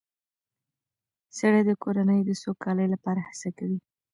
سړی 1.37 1.61
د 1.65 1.71
کورنۍ 1.83 2.19
د 2.25 2.31
سوکالۍ 2.43 2.87
لپاره 2.93 3.19
هڅه 3.27 3.49
کوي 3.57 3.79